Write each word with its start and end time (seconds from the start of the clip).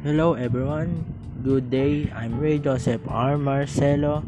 Hello 0.00 0.32
everyone. 0.32 1.04
Good 1.44 1.68
day. 1.68 2.08
I'm 2.16 2.40
Ray 2.40 2.56
Joseph 2.56 3.04
R. 3.04 3.36
Marcelo 3.36 4.24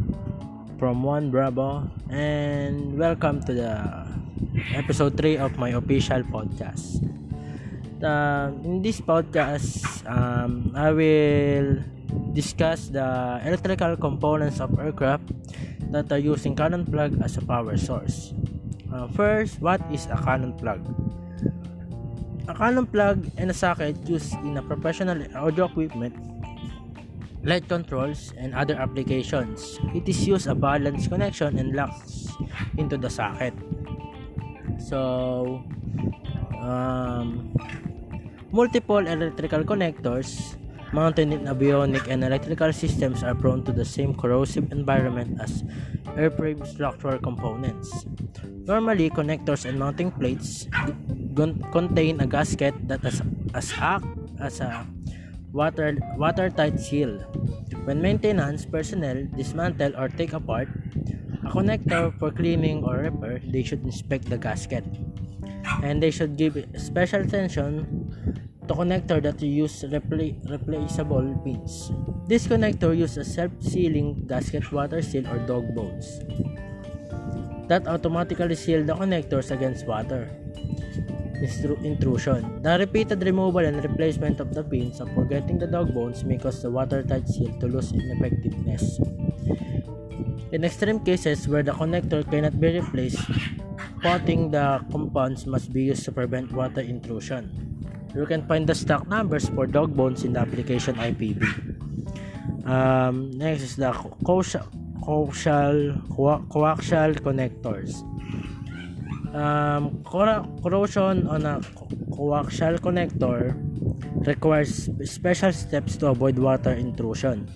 from 0.77 1.01
One 1.01 1.33
Bravo 1.33 1.89
and 2.13 2.93
welcome 3.01 3.41
to 3.49 3.57
the 3.57 3.73
episode 4.77 5.17
3 5.17 5.41
of 5.41 5.57
my 5.57 5.73
official 5.73 6.29
podcast. 6.29 7.01
Uh, 8.05 8.53
in 8.69 8.85
this 8.85 9.01
podcast, 9.01 9.81
um, 10.05 10.77
I 10.77 10.93
will 10.93 11.81
discuss 12.37 12.93
the 12.93 13.41
electrical 13.41 13.97
components 13.97 14.61
of 14.61 14.77
aircraft 14.77 15.33
that 15.89 16.13
are 16.13 16.21
using 16.21 16.53
cannon 16.53 16.85
plug 16.85 17.17
as 17.25 17.41
a 17.41 17.45
power 17.49 17.81
source. 17.81 18.37
Uh, 18.93 19.09
first, 19.17 19.57
what 19.65 19.81
is 19.89 20.05
a 20.13 20.21
cannon 20.21 20.53
plug? 20.53 20.85
A 22.49 22.55
cannon 22.55 22.87
plug 22.87 23.31
and 23.37 23.51
a 23.51 23.55
socket 23.55 23.97
used 24.09 24.35
in 24.43 24.59
a 24.59 24.63
professional 24.63 25.15
audio 25.37 25.67
equipment, 25.67 26.15
light 27.45 27.69
controls, 27.69 28.35
and 28.37 28.53
other 28.55 28.75
applications. 28.75 29.79
It 29.95 30.09
is 30.09 30.27
used 30.27 30.49
a 30.49 30.55
balanced 30.55 31.09
connection 31.09 31.57
and 31.57 31.71
locks 31.73 32.35
into 32.77 32.99
the 32.99 33.09
socket. 33.09 33.55
So, 34.79 35.63
um, 36.59 37.55
multiple 38.51 39.07
electrical 39.07 39.63
connectors 39.63 40.59
mounted 40.93 41.33
in 41.33 41.47
avionic 41.47 42.09
and 42.09 42.25
electrical 42.25 42.73
systems 42.73 43.23
are 43.23 43.35
prone 43.35 43.65
to 43.65 43.73
the 43.73 43.85
same 43.85 44.15
corrosive 44.15 44.73
environment 44.73 45.41
as 45.41 45.63
airframe 46.19 46.67
structural 46.67 47.19
components. 47.19 48.05
Normally, 48.67 49.11
connectors 49.11 49.65
and 49.65 49.79
mounting 49.79 50.11
plates 50.11 50.69
contain 51.35 52.21
a 52.21 52.27
gasket 52.27 52.75
that 52.89 53.05
as, 53.05 53.23
as 53.55 53.73
act 53.79 54.07
as 54.41 54.61
a 54.61 54.87
water 55.53 55.97
watertight 56.17 56.81
seal. 56.81 57.19
When 57.85 58.01
maintenance 58.01 58.65
personnel 58.65 59.27
dismantle 59.37 59.97
or 59.97 60.09
take 60.09 60.33
apart 60.33 60.69
a 61.45 61.51
connector 61.51 62.17
for 62.19 62.31
cleaning 62.31 62.85
or 62.85 62.99
repair, 63.09 63.41
they 63.45 63.63
should 63.63 63.85
inspect 63.85 64.31
the 64.31 64.39
gasket. 64.39 64.85
And 65.83 66.03
they 66.03 66.11
should 66.11 66.37
give 66.37 66.59
special 66.77 67.23
attention 67.23 67.87
to 68.69 68.75
connector 68.75 69.23
that 69.23 69.43
use 69.43 69.83
repla- 69.83 70.39
replaceable 70.49 71.35
pins. 71.45 71.91
This 72.29 72.47
connector 72.47 72.97
uses 72.97 73.19
a 73.19 73.25
self-sealing 73.25 74.27
gasket 74.27 74.71
water 74.73 75.03
seal 75.03 75.27
or 75.27 75.39
dog 75.47 75.75
bones 75.75 76.21
that 77.69 77.87
automatically 77.87 78.55
seal 78.55 78.85
the 78.85 78.95
connectors 78.95 79.51
against 79.51 79.87
water 79.87 80.29
intrusion. 81.43 82.63
The 82.63 82.79
repeated 82.79 83.23
removal 83.23 83.65
and 83.65 83.83
replacement 83.83 84.41
of 84.41 84.55
the 84.55 84.63
pins 84.63 85.01
of 85.01 85.13
forgetting 85.15 85.59
the 85.59 85.67
dog 85.67 85.95
bones 85.95 86.25
may 86.25 86.39
cause 86.39 86.63
the 86.63 86.71
watertight 86.71 87.29
seal 87.29 87.53
to 87.61 87.67
lose 87.67 87.93
ineffectiveness. 87.93 88.99
In 90.53 90.65
extreme 90.65 91.01
cases 91.01 91.49
where 91.49 91.63
the 91.63 91.73
connector 91.73 92.23
cannot 92.29 92.61
be 92.61 92.79
replaced, 92.79 93.25
potting 94.03 94.51
the 94.51 94.85
compounds 94.93 95.47
must 95.47 95.73
be 95.73 95.85
used 95.85 96.05
to 96.05 96.13
prevent 96.13 96.53
water 96.53 96.81
intrusion. 96.81 97.51
You 98.15 98.27
can 98.27 98.47
find 98.47 98.67
the 98.67 98.75
stock 98.75 99.09
numbers 99.09 99.49
for 99.49 99.67
dog 99.67 99.97
bones 99.97 100.25
in 100.25 100.35
the 100.35 100.41
application 100.41 100.97
IPB. 100.97 101.41
Um, 102.69 103.31
next 103.33 103.63
is 103.63 103.77
the 103.77 103.91
coaxial, 104.23 104.69
coaxial, 105.01 105.97
coaxial 106.13 107.17
connectors. 107.19 108.05
Um, 109.33 110.05
corrosion 110.05 111.27
on 111.27 111.47
a 111.47 111.61
coaxial 112.13 112.77
connector 112.77 113.57
requires 114.27 114.91
special 115.09 115.53
steps 115.53 115.97
to 115.97 116.09
avoid 116.09 116.39
water 116.39 116.73
intrusion. 116.73 117.49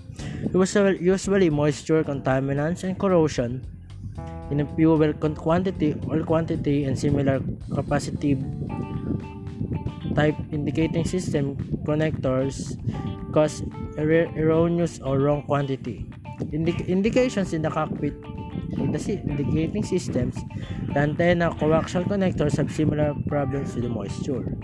Usually, 0.56 1.50
moisture, 1.50 2.02
contaminants, 2.02 2.82
and 2.84 2.98
corrosion 2.98 3.60
in 4.50 4.60
a 4.60 4.66
fuel 4.74 5.12
quantity 5.12 5.94
or 6.08 6.20
quantity 6.24 6.84
and 6.84 6.98
similar 6.98 7.40
capacity 7.74 8.38
type 10.14 10.36
indicating 10.50 11.04
system 11.04 11.56
connectors 11.84 12.72
cause 13.32 13.60
er- 13.98 14.32
erroneous 14.32 14.98
or 15.04 15.18
wrong 15.18 15.42
quantity. 15.42 16.08
Indi- 16.52 16.88
indications 16.88 17.52
in 17.52 17.60
the 17.60 17.70
cockpit 17.70 18.14
in 18.72 18.92
the 18.92 19.00
indicating 19.28 19.82
systems, 19.82 20.36
the 20.92 20.98
antenna 20.98 21.50
coaxial 21.50 22.04
connectors 22.04 22.56
have 22.56 22.70
similar 22.70 23.14
problems 23.26 23.74
with 23.74 23.84
the 23.84 23.90
moisture. 23.90 24.56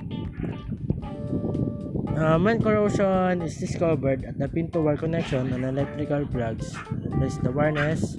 Uh, 2.17 2.39
when 2.39 2.62
corrosion 2.62 3.43
is 3.43 3.57
discovered 3.57 4.25
at 4.25 4.39
the 4.39 4.47
pin 4.47 4.71
to 4.71 4.81
wire 4.81 4.97
connection 4.97 5.53
on 5.53 5.65
electrical 5.65 6.27
plugs, 6.27 6.77
replace 6.93 7.37
the 7.39 7.51
wireless. 7.51 8.17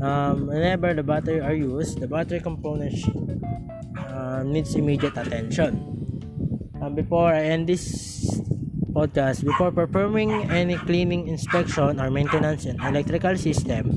Um, 0.00 0.46
whenever 0.46 0.94
the 0.94 1.02
battery 1.02 1.40
are 1.40 1.54
used, 1.54 2.00
the 2.00 2.06
battery 2.06 2.40
component 2.40 2.94
uh, 3.98 4.42
needs 4.44 4.74
immediate 4.74 5.16
attention. 5.16 5.80
Um, 6.80 6.94
before 6.94 7.34
I 7.34 7.52
end 7.52 7.68
this 7.68 8.40
podcast 9.00 9.44
before 9.44 9.72
performing 9.72 10.30
any 10.50 10.76
cleaning 10.76 11.28
inspection 11.28 12.00
or 12.00 12.10
maintenance 12.10 12.66
in 12.66 12.76
electrical 12.84 13.36
system 13.36 13.96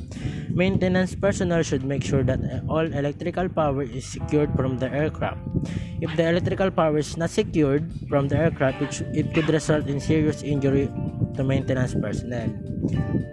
maintenance 0.54 1.16
personnel 1.16 1.64
should 1.64 1.84
make 1.84 2.04
sure 2.04 2.24
that 2.24 2.40
all 2.70 2.86
electrical 2.86 3.50
power 3.50 3.82
is 3.84 4.06
secured 4.06 4.54
from 4.56 4.78
the 4.78 4.90
aircraft. 4.90 5.42
If 6.00 6.16
the 6.16 6.30
electrical 6.30 6.70
power 6.70 6.98
is 6.98 7.18
not 7.18 7.32
secured 7.32 7.92
from 8.08 8.28
the 8.28 8.38
aircraft 8.38 9.02
it 9.14 9.34
could 9.34 9.50
result 9.50 9.88
in 9.88 10.00
serious 10.00 10.44
injury 10.44 10.90
to 11.36 11.44
maintenance 11.44 11.96
personnel. 11.96 12.54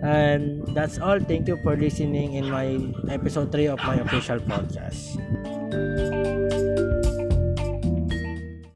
And 0.02 0.64
that's 0.74 0.98
all. 0.98 1.20
Thank 1.20 1.48
you 1.48 1.60
for 1.62 1.76
listening 1.76 2.34
in 2.34 2.48
my 2.48 2.80
episode 3.12 3.52
3 3.52 3.66
of 3.66 3.78
my 3.84 3.96
official 4.00 4.40
podcast 4.40 5.20